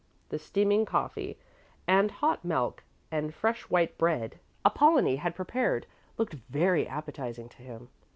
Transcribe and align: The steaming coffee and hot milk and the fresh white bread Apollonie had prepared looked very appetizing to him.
The 0.29 0.39
steaming 0.39 0.83
coffee 0.83 1.37
and 1.85 2.09
hot 2.09 2.43
milk 2.43 2.83
and 3.11 3.29
the 3.29 3.33
fresh 3.33 3.69
white 3.69 3.99
bread 3.99 4.39
Apollonie 4.65 5.17
had 5.17 5.35
prepared 5.35 5.85
looked 6.17 6.33
very 6.49 6.87
appetizing 6.87 7.49
to 7.49 7.57
him. 7.61 7.89